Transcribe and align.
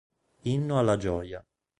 Inno 0.45 0.79
alla 0.79 0.95
gioia 0.97 1.45